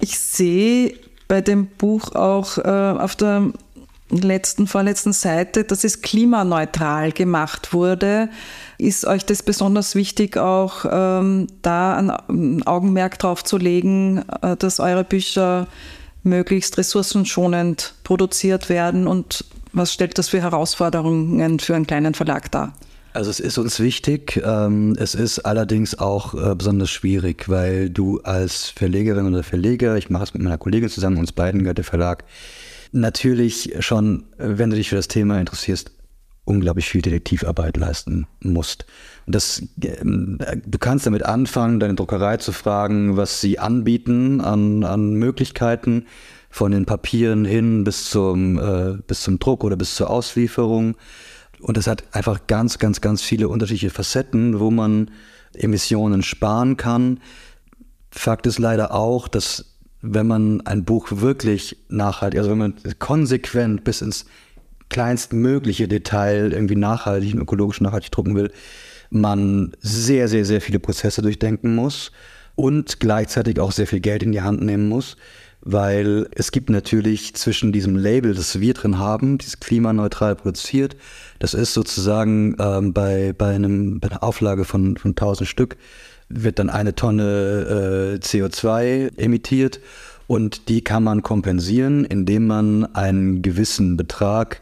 [0.00, 0.94] Ich sehe
[1.28, 3.52] bei dem Buch auch äh, auf der
[4.10, 8.28] letzten, vorletzten Seite, dass es klimaneutral gemacht wurde.
[8.78, 14.80] Ist euch das besonders wichtig, auch ähm, da ein Augenmerk drauf zu legen, äh, dass
[14.80, 15.66] eure Bücher
[16.22, 22.72] möglichst ressourcenschonend produziert werden und was stellt das für Herausforderungen für einen kleinen Verlag dar?
[23.16, 28.20] Also es ist uns wichtig, ähm, es ist allerdings auch äh, besonders schwierig, weil du
[28.20, 31.86] als Verlegerin oder Verleger, ich mache es mit meiner Kollegin zusammen, uns beiden gehört der
[31.86, 32.24] Verlag,
[32.92, 35.92] natürlich schon, wenn du dich für das Thema interessierst,
[36.44, 38.84] unglaublich viel Detektivarbeit leisten musst.
[39.24, 44.84] Und das, ähm, du kannst damit anfangen, deine Druckerei zu fragen, was sie anbieten an,
[44.84, 46.04] an Möglichkeiten,
[46.50, 50.96] von den Papieren hin bis zum, äh, bis zum Druck oder bis zur Auslieferung
[51.66, 55.10] und es hat einfach ganz, ganz, ganz viele unterschiedliche Facetten, wo man
[55.52, 57.18] Emissionen sparen kann.
[58.12, 63.82] Fakt ist leider auch, dass wenn man ein Buch wirklich nachhaltig, also wenn man konsequent
[63.82, 64.26] bis ins
[64.90, 68.52] kleinstmögliche Detail irgendwie nachhaltig und ökologisch nachhaltig drucken will,
[69.10, 72.12] man sehr, sehr, sehr viele Prozesse durchdenken muss
[72.54, 75.16] und gleichzeitig auch sehr viel Geld in die Hand nehmen muss
[75.68, 80.96] weil es gibt natürlich zwischen diesem Label, das wir drin haben, dieses klimaneutral produziert,
[81.40, 85.76] das ist sozusagen ähm, bei, bei, einem, bei einer Auflage von, von 1000 Stück,
[86.28, 89.80] wird dann eine Tonne äh, CO2 emittiert
[90.28, 94.60] und die kann man kompensieren, indem man einen gewissen Betrag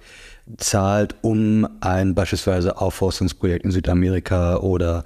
[0.57, 5.05] zahlt, um ein beispielsweise Aufforstungsprojekt in Südamerika oder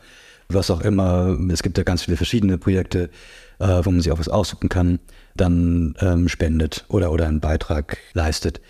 [0.48, 3.10] was auch immer, es gibt ja ganz viele verschiedene Projekte,
[3.58, 5.00] äh, wo man sich auch was aussuchen kann,
[5.40, 8.60] dann ähm, spendet oder, oder einen Beitrag leistet.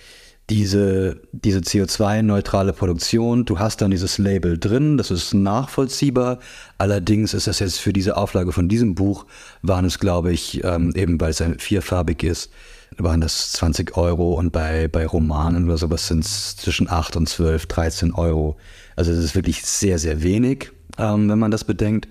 [0.51, 6.39] Diese, diese CO2-neutrale Produktion, du hast dann dieses Label drin, das ist nachvollziehbar.
[6.79, 9.27] Allerdings ist das jetzt für diese Auflage von diesem Buch,
[9.61, 12.51] waren es, glaube ich, ähm, eben weil es vierfarbig ist,
[12.97, 17.29] waren das 20 Euro und bei, bei Romanen oder sowas sind es zwischen 8 und
[17.29, 18.57] 12, 13 Euro.
[18.97, 22.09] Also das ist wirklich sehr, sehr wenig, ähm, wenn man das bedenkt.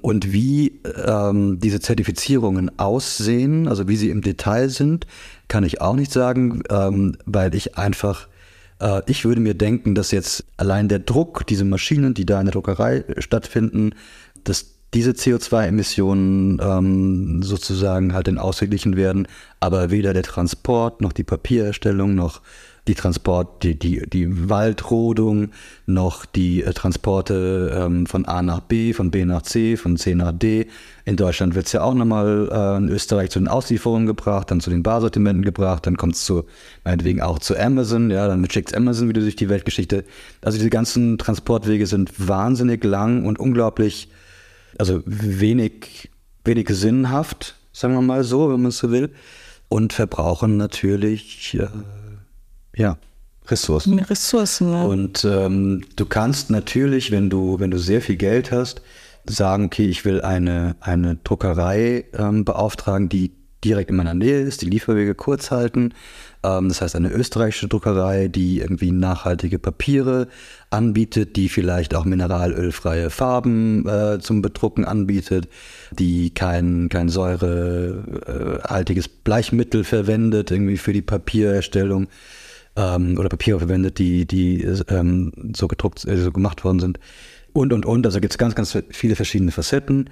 [0.00, 5.06] Und wie ähm, diese Zertifizierungen aussehen, also wie sie im Detail sind,
[5.48, 8.28] kann ich auch nicht sagen, ähm, weil ich einfach,
[8.80, 12.46] äh, ich würde mir denken, dass jetzt allein der Druck, diese Maschinen, die da in
[12.46, 13.94] der Druckerei stattfinden,
[14.44, 19.26] dass diese CO2-Emissionen ähm, sozusagen halt in ausgeglichen werden,
[19.60, 22.40] aber weder der Transport noch die Papiererstellung noch
[22.86, 25.50] die Transport, die, die, die Waldrodung,
[25.86, 30.14] noch die äh, Transporte ähm, von A nach B, von B nach C, von C
[30.14, 30.66] nach D.
[31.04, 34.60] In Deutschland wird es ja auch nochmal äh, in Österreich zu den Auslieferungen gebracht, dann
[34.60, 36.44] zu den Barsortimenten gebracht, dann kommt es zu,
[36.84, 40.04] meinetwegen auch zu Amazon, ja, dann schickt Amazon wieder durch die Weltgeschichte.
[40.42, 44.08] Also diese ganzen Transportwege sind wahnsinnig lang und unglaublich,
[44.78, 46.10] also wenig,
[46.44, 49.10] wenig sinnhaft, sagen wir mal so, wenn man es so will,
[49.68, 51.66] und verbrauchen natürlich äh,
[52.76, 52.98] ja,
[53.48, 53.98] Ressourcen.
[54.00, 54.84] Ressourcen, ja.
[54.84, 58.82] Und ähm, du kannst natürlich, wenn du, wenn du sehr viel Geld hast,
[59.28, 63.32] sagen, okay, ich will eine, eine Druckerei ähm, beauftragen, die
[63.64, 65.92] direkt in meiner Nähe ist, die Lieferwege kurz halten.
[66.44, 70.28] Ähm, das heißt, eine österreichische Druckerei, die irgendwie nachhaltige Papiere
[70.70, 75.48] anbietet, die vielleicht auch mineralölfreie Farben äh, zum Bedrucken anbietet,
[75.90, 82.08] die kein, kein säurehaltiges Bleichmittel verwendet, irgendwie für die Papiererstellung
[82.76, 87.00] ähm, oder Papiere verwendet, die, die ähm, so gedruckt, äh, so gemacht worden sind.
[87.52, 88.06] Und, und, und.
[88.06, 90.10] Also gibt es ganz, ganz viele verschiedene Facetten.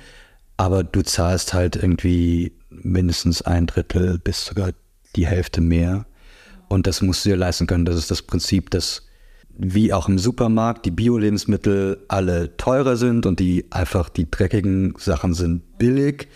[0.57, 4.71] Aber du zahlst halt irgendwie mindestens ein Drittel bis sogar
[5.17, 6.07] die Hälfte mehr.
[6.69, 7.85] Und das musst du dir leisten können.
[7.85, 9.07] Das ist das Prinzip, dass
[9.57, 15.35] wie auch im Supermarkt die Bio-Lebensmittel alle teurer sind und die einfach die dreckigen Sachen
[15.35, 16.29] sind billig.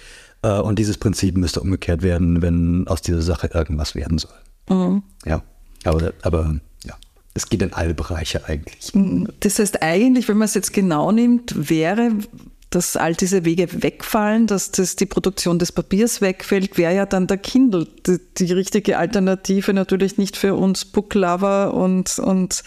[0.42, 4.36] Äh, und dieses Prinzip müsste umgekehrt werden, wenn aus dieser Sache irgendwas werden soll.
[4.68, 5.02] Mhm.
[5.24, 5.42] Ja.
[5.84, 6.94] Aber, aber ja,
[7.34, 8.92] es geht in alle Bereiche eigentlich.
[9.40, 12.12] Das heißt eigentlich, wenn man es jetzt genau nimmt, wäre,
[12.70, 17.26] dass all diese Wege wegfallen, dass das die Produktion des Papiers wegfällt, wäre ja dann
[17.26, 22.62] der Kindle die, die richtige Alternative, natürlich nicht für uns Booklover und, und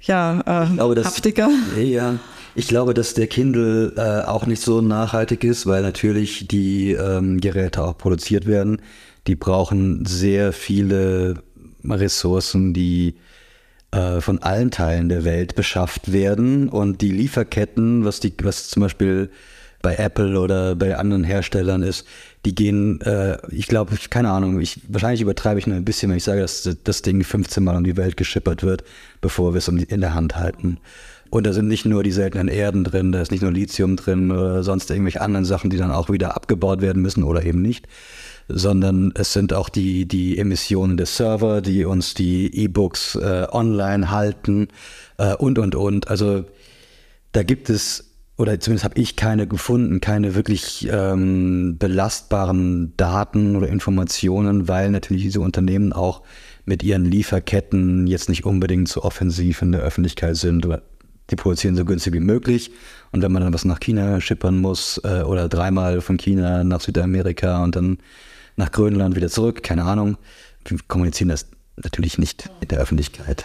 [0.00, 1.48] ja, äh, glaube, dass, Haptiker.
[1.80, 2.18] Ja,
[2.56, 7.40] ich glaube, dass der Kindle äh, auch nicht so nachhaltig ist, weil natürlich die ähm,
[7.40, 8.82] Geräte auch produziert werden.
[9.28, 11.42] Die brauchen sehr viele
[11.88, 13.14] Ressourcen, die
[13.90, 18.82] äh, von allen Teilen der Welt beschafft werden und die Lieferketten, was die, was zum
[18.82, 19.30] Beispiel
[19.82, 22.06] bei Apple oder bei anderen Herstellern ist,
[22.46, 26.16] die gehen, äh, ich glaube, keine Ahnung, ich, wahrscheinlich übertreibe ich nur ein bisschen, wenn
[26.16, 28.84] ich sage, dass das Ding 15 Mal um die Welt geschippert wird,
[29.20, 30.78] bevor wir es in der Hand halten.
[31.30, 34.30] Und da sind nicht nur die seltenen Erden drin, da ist nicht nur Lithium drin
[34.30, 37.88] oder sonst irgendwelche anderen Sachen, die dann auch wieder abgebaut werden müssen oder eben nicht,
[38.54, 44.10] sondern es sind auch die, die Emissionen des Server, die uns die E-Books äh, online
[44.10, 44.68] halten
[45.18, 46.08] äh, und, und, und.
[46.08, 46.44] Also
[47.32, 53.68] da gibt es, oder zumindest habe ich keine gefunden, keine wirklich ähm, belastbaren Daten oder
[53.68, 56.22] Informationen, weil natürlich diese Unternehmen auch
[56.64, 60.68] mit ihren Lieferketten jetzt nicht unbedingt so offensiv in der Öffentlichkeit sind.
[61.30, 62.70] Die produzieren so günstig wie möglich.
[63.10, 66.80] Und wenn man dann was nach China schippern muss äh, oder dreimal von China nach
[66.80, 67.98] Südamerika und dann
[68.56, 70.16] nach Grönland wieder zurück, keine Ahnung,
[70.64, 73.44] wir kommunizieren das natürlich nicht in der Öffentlichkeit.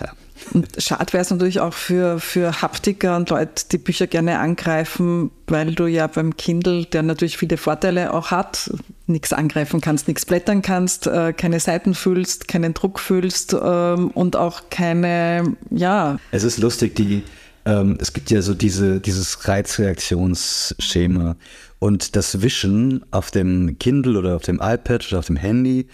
[0.77, 5.73] Schade wäre es natürlich auch für, für Haptiker und Leute, die Bücher gerne angreifen, weil
[5.73, 8.69] du ja beim Kindle, der natürlich viele Vorteile auch hat,
[9.07, 14.35] nichts angreifen kannst, nichts blättern kannst, äh, keine Seiten fühlst, keinen Druck fühlst ähm, und
[14.35, 16.19] auch keine, ja.
[16.31, 17.23] Es ist lustig, die,
[17.65, 21.35] ähm, es gibt ja so diese, dieses Reizreaktionsschema
[21.79, 25.87] und das Wischen auf dem Kindle oder auf dem iPad oder auf dem Handy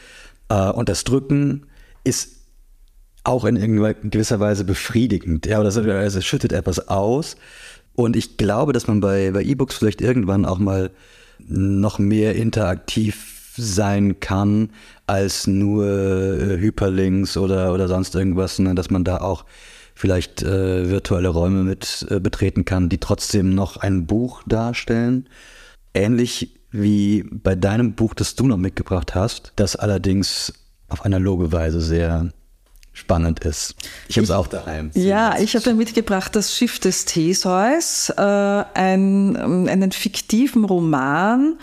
[0.49, 1.65] äh, und das Drücken
[2.03, 2.43] ist
[3.23, 3.55] auch in
[4.09, 5.45] gewisser Weise befriedigend.
[5.45, 7.37] Ja, oder also es schüttet etwas aus.
[7.95, 10.91] Und ich glaube, dass man bei, bei E-Books vielleicht irgendwann auch mal
[11.39, 14.71] noch mehr interaktiv sein kann
[15.05, 18.73] als nur äh, Hyperlinks oder, oder sonst irgendwas, ne?
[18.73, 19.45] dass man da auch
[19.93, 25.29] vielleicht äh, virtuelle Räume mit äh, betreten kann, die trotzdem noch ein Buch darstellen.
[25.93, 30.53] Ähnlich wie bei deinem Buch, das du noch mitgebracht hast, das allerdings
[30.89, 32.31] auf analoge Weise sehr
[32.93, 33.75] spannend ist.
[34.07, 34.91] Ich habe es auch daheim.
[34.93, 41.57] Ja, ich habe mitgebracht das Schiff des Theseus, äh, ein, einen fiktiven Roman,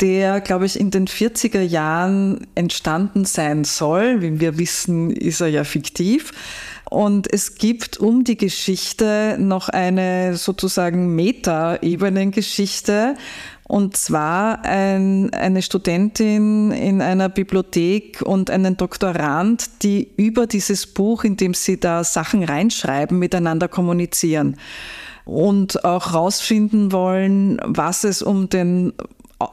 [0.00, 4.20] der, glaube ich, in den 40er Jahren entstanden sein soll.
[4.20, 6.32] Wie wir wissen, ist er ja fiktiv.
[6.90, 13.14] Und es gibt um die Geschichte noch eine sozusagen Meta-Ebenen-Geschichte,
[13.72, 21.24] und zwar ein, eine Studentin in einer Bibliothek und einen Doktorand, die über dieses Buch,
[21.24, 24.58] in dem sie da Sachen reinschreiben, miteinander kommunizieren
[25.24, 28.92] und auch rausfinden wollen, was es um den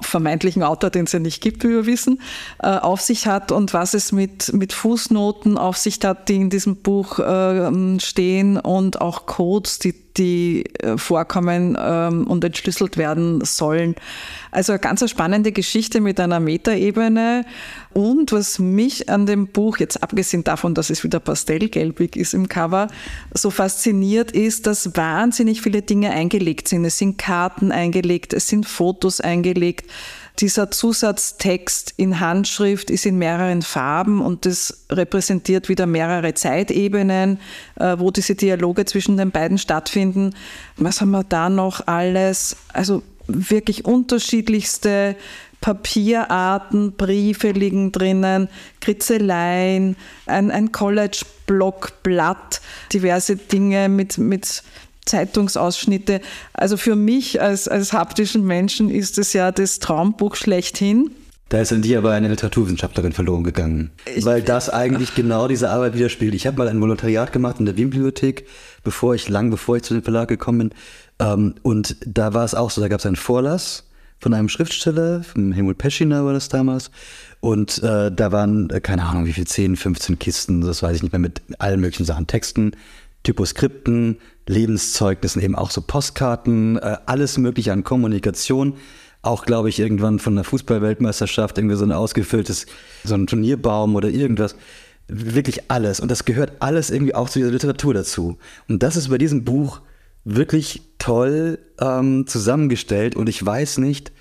[0.01, 2.21] vermeintlichen Autor, den es ja nicht gibt, wie wir wissen,
[2.61, 6.49] äh, auf sich hat und was es mit, mit Fußnoten auf sich hat, die in
[6.49, 13.43] diesem Buch äh, stehen und auch Codes, die, die äh, vorkommen ähm, und entschlüsselt werden
[13.43, 13.95] sollen.
[14.51, 17.45] Also eine ganz spannende Geschichte mit einer Metaebene.
[17.99, 22.47] Und was mich an dem Buch, jetzt abgesehen davon, dass es wieder pastellgelbig ist im
[22.47, 22.87] Cover,
[23.33, 26.85] so fasziniert ist, dass wahnsinnig viele Dinge eingelegt sind.
[26.85, 29.91] Es sind Karten eingelegt, es sind Fotos eingelegt.
[30.39, 37.37] Dieser Zusatztext in Handschrift ist in mehreren Farben und das repräsentiert wieder mehrere Zeitebenen,
[37.75, 40.33] äh, wo diese Dialoge zwischen den beiden stattfinden.
[40.77, 42.55] Was haben wir da noch alles?
[42.71, 45.17] Also wirklich unterschiedlichste
[45.61, 49.95] Papierarten, Briefe liegen drinnen, Kritzeleien,
[50.25, 52.61] ein, ein College-Blockblatt,
[52.93, 54.63] diverse Dinge mit, mit
[55.05, 56.21] Zeitungsausschnitte.
[56.53, 61.11] Also für mich als, als haptischen Menschen ist es ja das Traumbuch schlechthin.
[61.49, 63.89] Da ist in dir aber eine Literaturwissenschaftlerin verloren gegangen.
[64.15, 66.35] Ich weil das eigentlich genau diese Arbeit widerspiegelt.
[66.35, 68.45] Ich habe mal ein Volontariat gemacht in der Wien-Bibliothek,
[68.83, 70.73] bevor ich, lang bevor ich zu dem Verlag gekommen bin.
[71.19, 73.88] Ähm, und da war es auch so, da gab es einen Vorlass
[74.19, 76.91] von einem Schriftsteller, von Helmut Peschiner war das damals.
[77.39, 81.03] Und äh, da waren, äh, keine Ahnung, wie viel, 10, 15 Kisten, das weiß ich
[81.03, 82.73] nicht mehr, mit allen möglichen Sachen, Texten,
[83.23, 88.73] Typoskripten, Lebenszeugnissen, eben auch so Postkarten, äh, alles mögliche an Kommunikation.
[89.21, 92.65] Auch, glaube ich, irgendwann von der Fußballweltmeisterschaft irgendwie so ein ausgefülltes,
[93.03, 94.55] so ein Turnierbaum oder irgendwas.
[95.07, 95.99] Wirklich alles.
[95.99, 98.37] Und das gehört alles irgendwie auch zu dieser Literatur dazu.
[98.67, 99.81] Und das ist bei diesem Buch
[100.35, 103.15] wirklich toll ähm, zusammengestellt.
[103.15, 104.11] Und ich weiß nicht,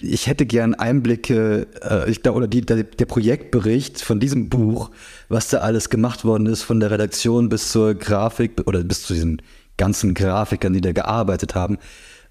[0.00, 4.90] ich hätte gern Einblicke, äh, ich glaube, oder die, der, der Projektbericht von diesem Buch,
[5.28, 9.14] was da alles gemacht worden ist, von der Redaktion bis zur Grafik oder bis zu
[9.14, 9.42] diesen
[9.76, 11.78] ganzen Grafikern, die da gearbeitet haben.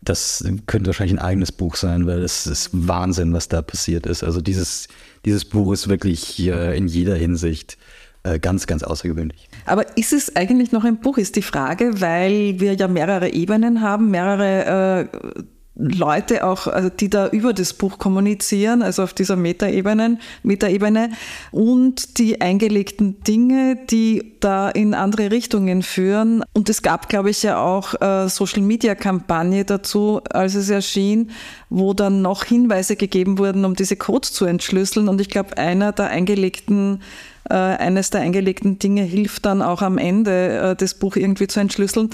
[0.01, 4.23] Das könnte wahrscheinlich ein eigenes Buch sein, weil es ist Wahnsinn, was da passiert ist.
[4.23, 4.88] Also dieses,
[5.25, 7.77] dieses Buch ist wirklich äh, in jeder Hinsicht
[8.41, 9.49] ganz, ganz außergewöhnlich.
[9.65, 13.82] Aber ist es eigentlich noch ein Buch, ist die Frage, weil wir ja mehrere Ebenen
[13.82, 15.43] haben, mehrere äh,
[15.80, 21.12] Leute auch, also die da über das Buch kommunizieren, also auf dieser Metaebene, Metaebene
[21.51, 26.43] und die eingelegten Dinge, die da in andere Richtungen führen.
[26.53, 31.30] Und es gab, glaube ich, ja auch äh, Social Media Kampagne dazu, als es erschien,
[31.69, 35.08] wo dann noch Hinweise gegeben wurden, um diese Codes zu entschlüsseln.
[35.08, 39.98] Und ich glaube, einer der eingelegten äh, eines der eingelegten Dinge hilft dann auch am
[39.98, 42.10] Ende, äh, das Buch irgendwie zu entschlüsseln.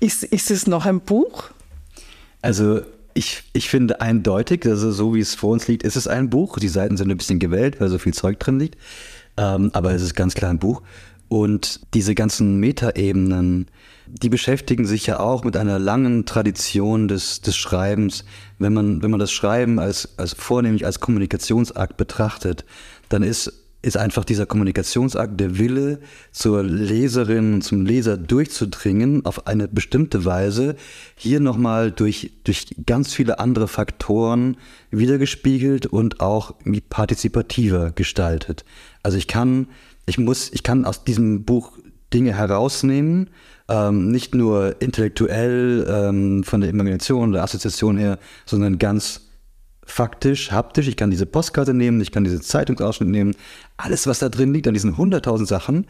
[0.00, 1.50] Ist, ist es noch ein Buch?
[2.42, 2.80] Also
[3.14, 6.58] ich, ich finde eindeutig, also so wie es vor uns liegt, ist es ein Buch.
[6.58, 8.76] Die Seiten sind ein bisschen gewählt, weil so viel Zeug drin liegt.
[9.36, 10.82] Ähm, aber es ist ganz klar ein Buch.
[11.28, 13.68] Und diese ganzen Metaebenen,
[14.06, 18.24] die beschäftigen sich ja auch mit einer langen Tradition des, des Schreibens.
[18.58, 22.64] Wenn man, wenn man das Schreiben als, als vornehmlich als Kommunikationsakt betrachtet,
[23.08, 26.00] dann ist ist einfach dieser Kommunikationsakt, der Wille,
[26.32, 30.76] zur Leserin zum Leser durchzudringen auf eine bestimmte Weise,
[31.16, 34.56] hier nochmal durch, durch ganz viele andere Faktoren
[34.90, 36.54] wiedergespiegelt und auch
[36.88, 38.64] partizipativer gestaltet.
[39.02, 39.68] Also ich kann,
[40.06, 41.72] ich muss, ich kann aus diesem Buch
[42.14, 43.28] Dinge herausnehmen,
[43.68, 49.20] ähm, nicht nur intellektuell ähm, von der Imagination oder Assoziation her, sondern ganz
[49.86, 50.88] faktisch, haptisch.
[50.88, 53.34] Ich kann diese Postkarte nehmen, ich kann diese Zeitungsausschnitt nehmen,
[53.76, 55.86] alles, was da drin liegt, an diesen 100.000 Sachen.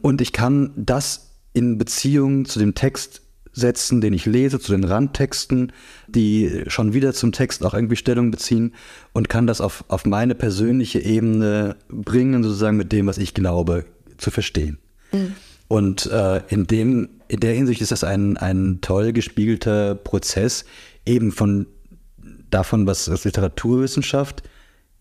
[0.00, 4.84] Und ich kann das in Beziehung zu dem Text setzen, den ich lese, zu den
[4.84, 5.72] Randtexten,
[6.08, 8.74] die schon wieder zum Text auch irgendwie Stellung beziehen
[9.12, 13.84] und kann das auf, auf meine persönliche Ebene bringen, sozusagen mit dem, was ich glaube,
[14.16, 14.78] zu verstehen.
[15.12, 15.34] Mhm.
[15.68, 20.64] Und äh, in, dem, in der Hinsicht ist das ein, ein toll gespiegelter Prozess,
[21.04, 21.66] eben von
[22.54, 24.42] davon, was Literaturwissenschaft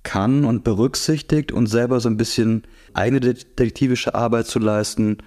[0.03, 5.17] kann und berücksichtigt und selber so ein bisschen eigene detektivische Arbeit zu leisten,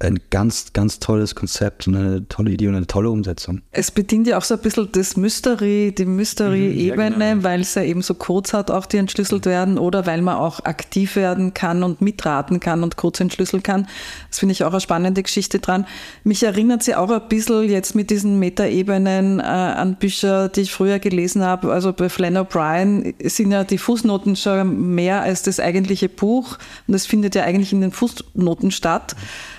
[0.00, 3.62] ein ganz, ganz tolles Konzept und eine tolle Idee und eine tolle Umsetzung.
[3.70, 7.44] Es bedient ja auch so ein bisschen das Mystery, die Mystery-Ebene, mhm, ja, genau.
[7.44, 10.64] weil es ja eben so Codes hat, auch die entschlüsselt werden oder weil man auch
[10.64, 13.86] aktiv werden kann und mitraten kann und Codes entschlüsseln kann.
[14.30, 15.86] Das finde ich auch eine spannende Geschichte dran.
[16.24, 20.72] Mich erinnert sie auch ein bisschen jetzt mit diesen Metaebenen äh, an Bücher, die ich
[20.72, 21.72] früher gelesen habe.
[21.72, 26.94] Also bei Flann O'Brien sind ja die Fußnoten schon mehr als das eigentliche Buch und
[26.94, 29.14] es findet ja eigentlich in den Fußnoten statt.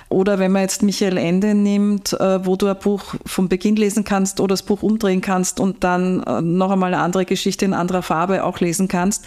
[0.10, 4.04] Oder wenn man jetzt Michael Ende nimmt, äh, wo du ein Buch vom Beginn lesen
[4.04, 7.74] kannst oder das Buch umdrehen kannst und dann äh, noch einmal eine andere Geschichte in
[7.74, 9.26] anderer Farbe auch lesen kannst.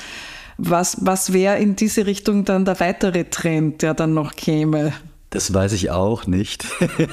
[0.56, 4.92] Was, was wäre in diese Richtung dann der weitere Trend, der dann noch käme?
[5.30, 6.66] Das weiß ich auch nicht.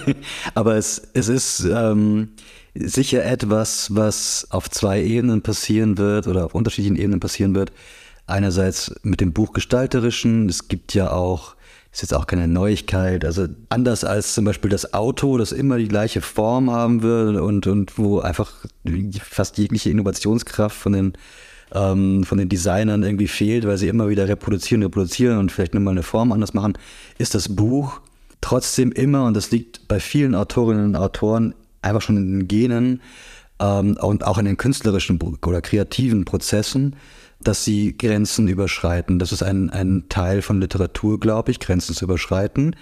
[0.53, 2.29] Aber es, es ist ähm,
[2.73, 7.71] sicher etwas, was auf zwei Ebenen passieren wird oder auf unterschiedlichen Ebenen passieren wird.
[8.27, 10.49] Einerseits mit dem Buchgestalterischen.
[10.49, 11.54] Es gibt ja auch
[11.95, 13.23] ist jetzt auch keine Neuigkeit.
[13.23, 17.67] Also anders als zum Beispiel das Auto, das immer die gleiche Form haben wird und,
[17.67, 18.51] und wo einfach
[19.21, 21.13] fast jegliche Innovationskraft von den,
[21.73, 25.81] ähm, von den Designern irgendwie fehlt, weil sie immer wieder reproduzieren, reproduzieren und vielleicht nur
[25.81, 26.77] mal eine Form anders machen,
[27.17, 28.01] ist das Buch
[28.41, 33.01] trotzdem immer, und das liegt bei vielen Autorinnen und Autoren einfach schon in den Genen
[33.61, 36.97] ähm, und auch in den künstlerischen oder kreativen Prozessen,
[37.39, 39.19] dass sie Grenzen überschreiten.
[39.19, 42.75] Das ist ein, ein Teil von Literatur, glaube ich, Grenzen zu überschreiten.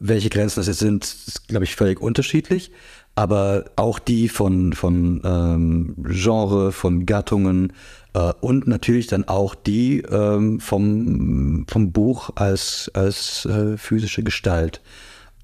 [0.00, 2.72] Welche Grenzen das jetzt sind, ist, glaube ich, völlig unterschiedlich.
[3.16, 7.72] Aber auch die von, von ähm, Genre, von Gattungen
[8.14, 14.80] äh, und natürlich dann auch die ähm, vom, vom Buch als, als äh, physische Gestalt.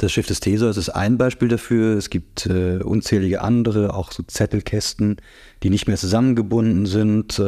[0.01, 1.99] Das Schiff des Theseus ist ein Beispiel dafür.
[1.99, 5.17] Es gibt äh, unzählige andere, auch so Zettelkästen,
[5.63, 7.43] die nicht mehr zusammengebunden sind, äh,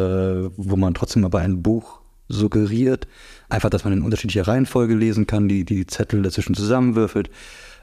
[0.59, 3.09] wo man trotzdem aber ein Buch suggeriert.
[3.49, 7.31] Einfach, dass man in unterschiedlicher Reihenfolge lesen kann, die die Zettel dazwischen zusammenwürfelt.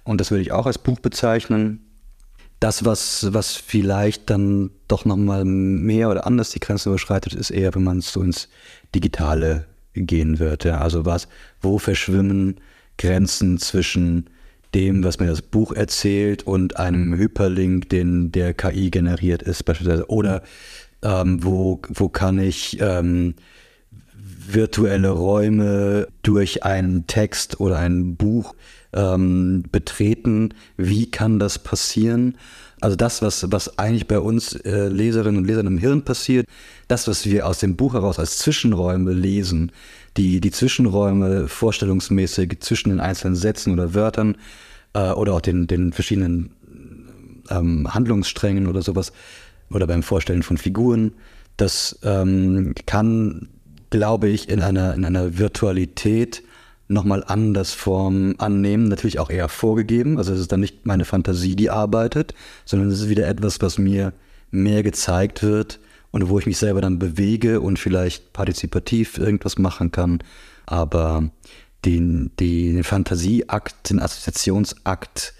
[0.03, 1.79] Und das würde ich auch als Buch bezeichnen.
[2.59, 7.73] Das, was, was vielleicht dann doch nochmal mehr oder anders die Grenze überschreitet, ist eher,
[7.73, 8.49] wenn man so ins
[8.93, 9.65] Digitale
[9.95, 10.63] gehen wird.
[10.63, 10.77] Ja.
[10.77, 11.27] Also was,
[11.59, 12.61] wo verschwimmen
[12.99, 14.29] Grenzen zwischen
[14.73, 20.09] dem, was mir das Buch erzählt und einem Hyperlink, den der KI generiert ist beispielsweise.
[20.09, 20.43] Oder
[21.01, 23.35] ähm, wo, wo kann ich ähm,
[24.53, 28.55] virtuelle Räume durch einen Text oder ein Buch
[28.93, 30.53] ähm, betreten.
[30.77, 32.37] Wie kann das passieren?
[32.81, 36.47] Also das, was, was eigentlich bei uns äh, Leserinnen und Lesern im Hirn passiert,
[36.87, 39.71] das, was wir aus dem Buch heraus als Zwischenräume lesen,
[40.19, 44.37] die, die Zwischenräume vorstellungsmäßig zwischen den einzelnen Sätzen oder Wörtern
[44.93, 46.51] äh, oder auch den, den verschiedenen
[47.49, 49.13] ähm, Handlungssträngen oder sowas
[49.71, 51.13] oder beim Vorstellen von Figuren,
[51.55, 53.47] das ähm, kann,
[53.89, 56.43] glaube ich, in einer, in einer Virtualität
[56.89, 60.17] nochmal anders Form annehmen, natürlich auch eher vorgegeben.
[60.17, 62.33] Also es ist dann nicht meine Fantasie, die arbeitet,
[62.65, 64.11] sondern es ist wieder etwas, was mir
[64.51, 65.79] mehr gezeigt wird
[66.11, 70.19] und wo ich mich selber dann bewege und vielleicht partizipativ irgendwas machen kann.
[70.65, 71.29] Aber
[71.85, 75.33] den, den Fantasieakt, den Assoziationsakt,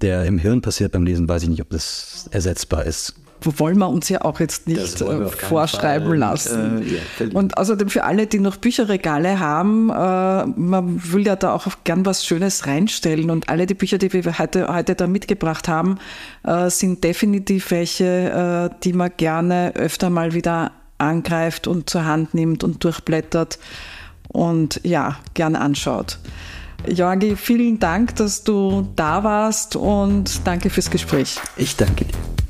[0.00, 3.88] der im Hirn passiert beim Lesen, weiß ich nicht, ob das ersetzbar ist wollen wir
[3.88, 6.18] uns ja auch jetzt nicht äh, vorschreiben Fall.
[6.18, 6.82] lassen.
[6.82, 11.52] Äh, ja, und außerdem für alle, die noch Bücherregale haben, äh, man will ja da
[11.52, 13.30] auch gern was Schönes reinstellen.
[13.30, 15.98] Und alle die Bücher, die wir heute, heute da mitgebracht haben,
[16.44, 22.34] äh, sind definitiv welche, äh, die man gerne öfter mal wieder angreift und zur Hand
[22.34, 23.58] nimmt und durchblättert
[24.28, 26.18] und ja, gern anschaut.
[26.86, 31.38] Jorgi, vielen Dank, dass du da warst und danke fürs Gespräch.
[31.56, 32.45] Ich danke dir.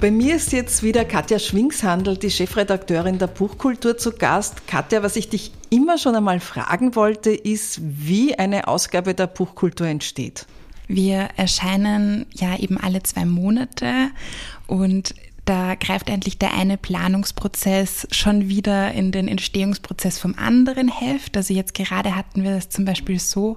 [0.00, 4.68] Bei mir ist jetzt wieder Katja Schwingshandel, die Chefredakteurin der Buchkultur zu Gast.
[4.68, 9.88] Katja, was ich dich immer schon einmal fragen wollte, ist, wie eine Ausgabe der Buchkultur
[9.88, 10.46] entsteht.
[10.86, 13.92] Wir erscheinen ja eben alle zwei Monate
[14.68, 21.36] und da greift endlich der eine Planungsprozess schon wieder in den Entstehungsprozess vom anderen Heft.
[21.36, 23.56] Also jetzt gerade hatten wir das zum Beispiel so,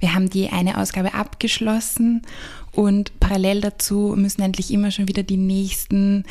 [0.00, 2.22] wir haben die eine Ausgabe abgeschlossen
[2.72, 6.24] und parallel dazu müssen endlich immer schon wieder die nächsten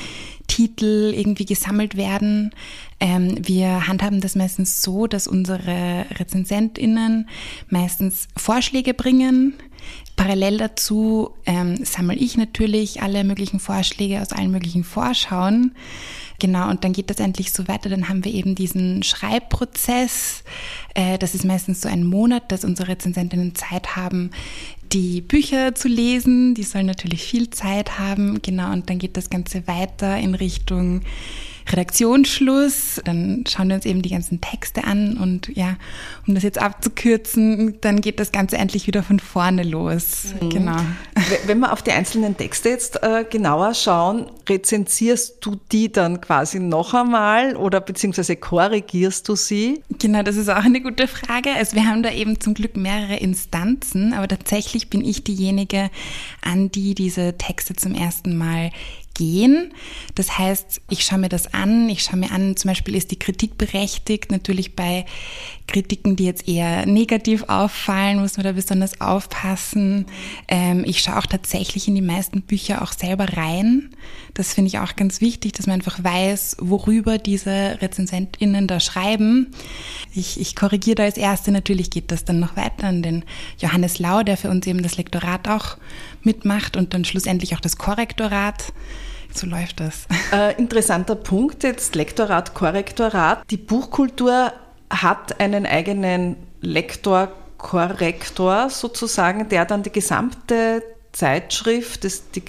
[0.48, 2.52] Titel irgendwie gesammelt werden.
[3.00, 7.30] Ähm, wir handhaben das meistens so, dass unsere RezensentInnen
[7.70, 9.54] meistens Vorschläge bringen.
[10.16, 15.76] Parallel dazu ähm, sammle ich natürlich alle möglichen Vorschläge aus allen möglichen Vorschauen.
[16.40, 17.90] Genau, und dann geht das endlich so weiter.
[17.90, 20.44] Dann haben wir eben diesen Schreibprozess.
[20.96, 24.32] Äh, das ist meistens so ein Monat, dass unsere Rezensentinnen Zeit haben,
[24.92, 26.56] die Bücher zu lesen.
[26.56, 28.42] Die sollen natürlich viel Zeit haben.
[28.42, 31.02] Genau, und dann geht das Ganze weiter in Richtung
[31.72, 33.02] Redaktionsschluss.
[33.06, 35.76] Dann schauen wir uns eben die ganzen Texte an und ja,
[36.28, 40.34] um das jetzt abzukürzen, dann geht das Ganze endlich wieder von vorne los.
[40.40, 40.50] Mhm.
[40.50, 40.78] Genau.
[41.46, 46.60] Wenn wir auf die einzelnen Texte jetzt äh, genauer schauen, rezensierst du die dann quasi
[46.60, 49.82] noch einmal oder beziehungsweise korrigierst du sie?
[50.00, 51.54] Genau, das ist auch eine gute Frage.
[51.54, 55.90] Also wir haben da eben zum Glück mehrere Instanzen, aber tatsächlich bin ich diejenige,
[56.42, 58.72] an die diese Texte zum ersten Mal
[59.20, 59.74] gehen.
[60.16, 63.20] Das heißt, ich schaue mir das an, ich schaue mir an, zum Beispiel ist die
[63.20, 64.32] Kritik berechtigt.
[64.32, 65.06] Natürlich bei
[65.68, 70.06] Kritiken, die jetzt eher negativ auffallen, muss man da besonders aufpassen.
[70.48, 73.90] Ähm, ich schaue auch tatsächlich in die meisten Bücher auch selber rein.
[74.34, 79.48] Das finde ich auch ganz wichtig, dass man einfach weiß, worüber diese RezensentInnen da schreiben.
[80.16, 83.26] Ich, ich korrigiere da als Erste, natürlich geht das dann noch weiter an den
[83.60, 85.78] Johannes Lau, der für uns eben das Lektorat auch
[86.24, 88.72] mitmacht und dann schlussendlich auch das Korrektorat.
[89.34, 90.08] So läuft das.
[90.32, 93.40] Äh, interessanter Punkt jetzt, Lektorat, Korrektorat.
[93.50, 94.54] Die Buchkultur
[94.92, 102.44] hat einen eigenen Lektor, Korrektor sozusagen, der dann die gesamte Zeitschrift, das, die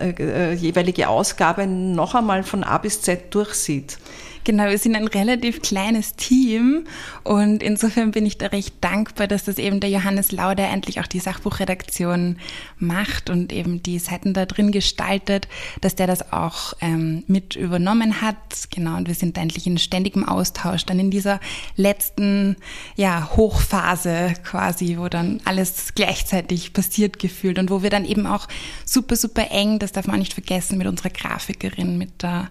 [0.00, 3.98] äh, äh, jeweilige Ausgabe noch einmal von A bis Z durchsieht.
[4.44, 6.86] Genau, wir sind ein relativ kleines Team
[7.24, 11.06] und insofern bin ich da recht dankbar, dass das eben der Johannes Lauder endlich auch
[11.06, 12.36] die Sachbuchredaktion
[12.78, 15.46] macht und eben die Seiten da drin gestaltet,
[15.82, 18.36] dass der das auch ähm, mit übernommen hat.
[18.70, 21.38] Genau, und wir sind endlich in ständigem Austausch, dann in dieser
[21.76, 22.56] letzten
[22.96, 28.48] ja, Hochphase quasi, wo dann alles gleichzeitig passiert gefühlt und wo wir dann eben auch
[28.86, 32.48] super, super eng, das darf man nicht vergessen, mit unserer Grafikerin, mit der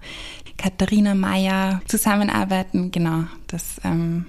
[0.59, 2.91] Katharina Meyer zusammenarbeiten.
[2.91, 4.25] Genau, das ähm,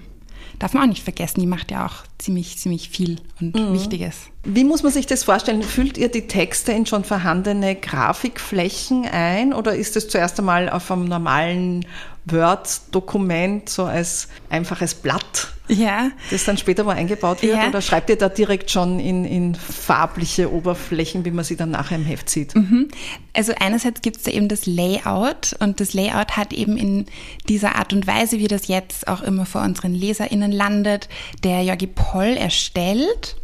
[0.60, 1.40] darf man auch nicht vergessen.
[1.40, 3.74] Die macht ja auch ziemlich, ziemlich viel und mhm.
[3.74, 4.28] Wichtiges.
[4.42, 5.62] Wie muss man sich das vorstellen?
[5.62, 10.90] Füllt ihr die Texte in schon vorhandene Grafikflächen ein oder ist es zuerst einmal auf
[10.90, 11.84] einem normalen
[12.24, 16.10] Word-Dokument, so als einfaches Blatt, ja.
[16.30, 17.56] das dann später mal eingebaut wird?
[17.56, 17.68] Ja.
[17.68, 21.96] Oder schreibt ihr da direkt schon in, in farbliche Oberflächen, wie man sie dann nachher
[21.96, 22.54] im Heft sieht?
[22.54, 22.88] Mhm.
[23.34, 27.06] Also einerseits gibt es da eben das Layout und das Layout hat eben in
[27.48, 31.08] dieser Art und Weise, wie das jetzt auch immer vor unseren LeserInnen landet,
[31.42, 33.36] der Jorgi Poll erstellt.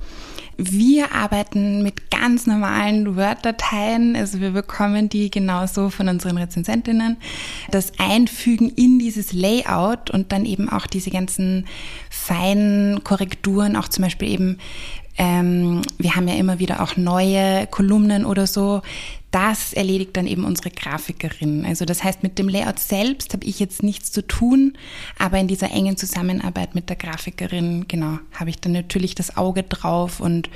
[0.59, 7.19] Wir arbeiten mit ganz normalen Word-Dateien, also wir bekommen die genauso von unseren Rezensentinnen.
[7.71, 11.67] Das Einfügen in dieses Layout und dann eben auch diese ganzen
[12.11, 14.59] feinen Korrekturen, auch zum Beispiel eben
[15.19, 18.83] ähm, wir haben ja immer wieder auch neue Kolumnen oder so.
[19.37, 21.67] Das erledigt dann eben unsere Grafikerin.
[21.67, 24.79] Also das heißt, mit dem Layout selbst habe ich jetzt nichts zu tun,
[25.19, 29.63] aber in dieser engen Zusammenarbeit mit der Grafikerin, genau, habe ich dann natürlich das Auge
[29.63, 30.49] drauf und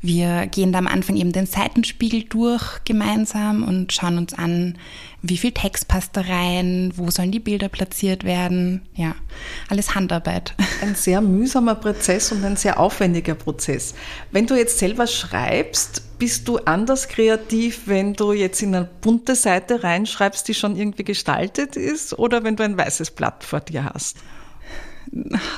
[0.00, 4.78] wir gehen da am Anfang eben den Seitenspiegel durch gemeinsam und schauen uns an,
[5.22, 8.82] wie viel Text passt da rein, wo sollen die Bilder platziert werden.
[8.96, 9.14] Ja,
[9.68, 10.54] alles Handarbeit.
[10.82, 13.94] Ein sehr mühsamer Prozess und ein sehr aufwendiger Prozess.
[14.32, 19.34] Wenn du jetzt selber schreibst, bist du anders kreativ, wenn du jetzt in eine bunte
[19.34, 23.84] Seite reinschreibst, die schon irgendwie gestaltet ist, oder wenn du ein weißes Blatt vor dir
[23.84, 24.18] hast?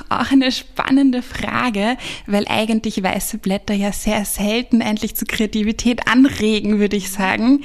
[0.09, 1.97] Auch eine spannende Frage,
[2.27, 7.63] weil eigentlich weiße Blätter ja sehr selten endlich zu Kreativität anregen, würde ich sagen.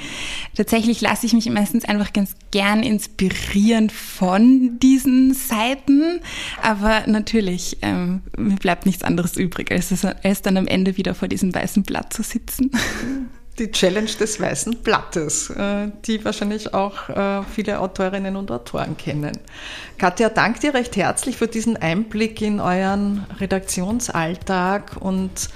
[0.55, 6.19] Tatsächlich lasse ich mich meistens einfach ganz gern inspirieren von diesen Seiten,
[6.61, 11.27] aber natürlich, ähm, mir bleibt nichts anderes übrig, als, als dann am Ende wieder vor
[11.27, 12.71] diesem weißen Blatt zu sitzen
[13.59, 19.37] die Challenge des weißen Blattes, äh, die wahrscheinlich auch äh, viele Autorinnen und Autoren kennen.
[19.97, 25.49] Katja, danke dir recht herzlich für diesen Einblick in euren Redaktionsalltag und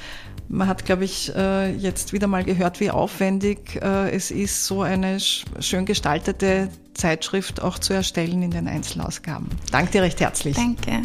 [0.47, 5.17] man hat, glaube ich, äh, jetzt wieder mal gehört, wie aufwendig es ist, so eine
[5.19, 9.47] schön gestaltete Zeitschrift auch zu erstellen in den Einzelausgaben.
[9.71, 10.57] Danke dir recht herzlich.
[10.57, 11.03] Danke.